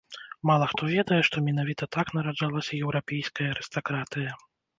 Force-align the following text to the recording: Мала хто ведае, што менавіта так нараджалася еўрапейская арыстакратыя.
Мала 0.49 0.69
хто 0.69 0.87
ведае, 0.93 1.19
што 1.27 1.43
менавіта 1.49 1.89
так 1.97 2.07
нараджалася 2.19 2.73
еўрапейская 2.83 3.47
арыстакратыя. 3.53 4.35